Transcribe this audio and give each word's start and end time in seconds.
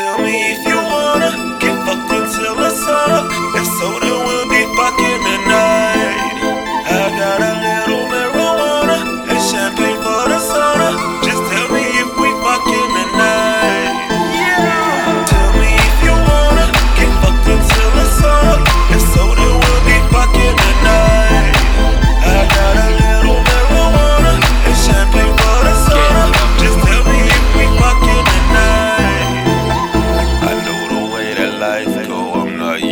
tell 0.00 0.18
me 0.18 0.49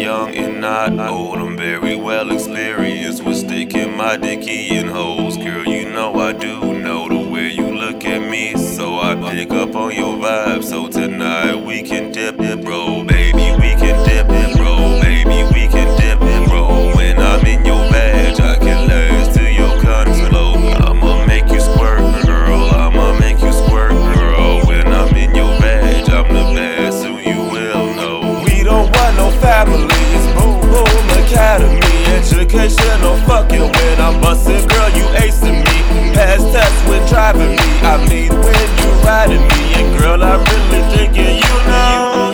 young 0.09 0.35
and 0.35 0.59
not 0.59 0.99
old. 0.99 1.37
I'm 1.37 1.55
very 1.55 1.95
well 1.95 2.31
experienced 2.33 3.23
with 3.25 3.37
sticking 3.37 3.95
my 3.95 4.17
dicky 4.17 4.61
in 4.79 4.89
holes. 4.89 5.37
Girl, 5.37 5.67
you 5.67 5.91
know 5.91 6.15
I 6.29 6.33
do 6.33 6.55
know 6.85 7.11
the 7.11 7.29
way 7.33 7.49
you 7.53 7.67
look 7.85 8.07
at 8.07 8.23
me, 8.31 8.57
so 8.57 8.85
I 9.01 9.13
pick 9.31 9.51
up 9.51 9.77
on 9.77 9.95
your 9.95 10.17
vibe. 10.17 10.28
communication 32.49 33.05
or 33.05 33.17
fucking 33.27 33.61
when 33.61 34.01
I'm 34.01 34.21
busting, 34.21 34.67
girl, 34.69 34.91
you 34.91 35.05
acing 35.21 35.65
me. 35.65 36.15
Past 36.15 36.45
tests 36.53 36.89
when 36.89 37.07
driving 37.09 37.51
me, 37.51 37.69
I 37.83 37.97
mean 38.09 38.31
when 38.41 38.69
you 38.79 38.91
riding 39.05 39.43
me, 39.43 39.75
and 39.75 39.99
girl, 39.99 40.23
I 40.23 40.37
really 40.37 40.97
thinking 40.97 41.37
you 41.37 41.55
know. 41.67 42.28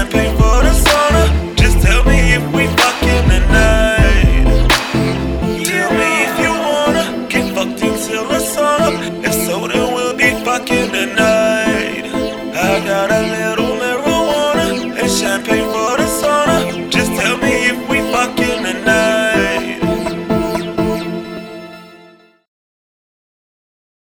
simply 0.00 0.39